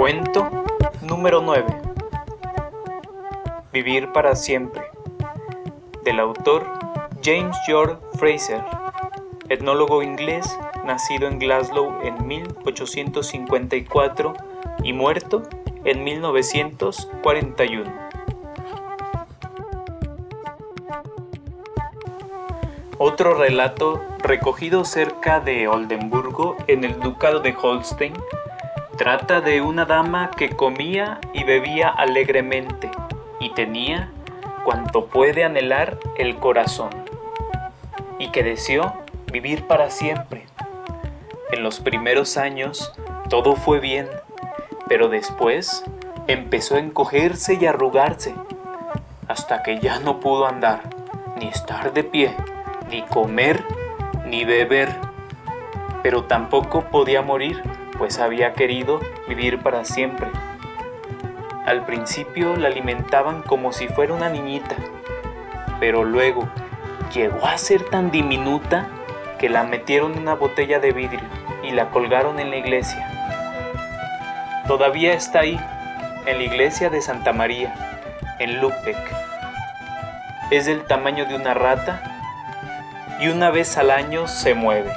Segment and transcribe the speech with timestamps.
[0.00, 0.48] Cuento
[1.02, 1.66] número 9.
[3.70, 4.84] Vivir para siempre.
[6.04, 6.66] Del autor
[7.22, 8.64] James George Fraser,
[9.50, 14.32] etnólogo inglés nacido en Glasgow en 1854
[14.82, 15.42] y muerto
[15.84, 17.92] en 1941.
[22.96, 28.14] Otro relato recogido cerca de Oldenburgo en el ducado de Holstein
[29.00, 32.90] trata de una dama que comía y bebía alegremente
[33.38, 34.10] y tenía
[34.62, 36.90] cuanto puede anhelar el corazón
[38.18, 38.92] y que deseó
[39.32, 40.44] vivir para siempre.
[41.50, 42.92] En los primeros años
[43.30, 44.06] todo fue bien,
[44.86, 45.82] pero después
[46.26, 48.34] empezó a encogerse y arrugarse
[49.28, 50.82] hasta que ya no pudo andar,
[51.38, 52.36] ni estar de pie,
[52.90, 53.64] ni comer,
[54.26, 54.90] ni beber,
[56.02, 57.62] pero tampoco podía morir
[58.00, 58.98] pues había querido
[59.28, 60.26] vivir para siempre.
[61.66, 64.74] Al principio la alimentaban como si fuera una niñita,
[65.80, 66.48] pero luego
[67.12, 68.88] llegó a ser tan diminuta
[69.38, 71.20] que la metieron en una botella de vidrio
[71.62, 73.06] y la colgaron en la iglesia.
[74.66, 75.60] Todavía está ahí,
[76.24, 77.74] en la iglesia de Santa María,
[78.38, 78.96] en Lübeck.
[80.50, 82.00] Es del tamaño de una rata
[83.20, 84.90] y una vez al año se mueve.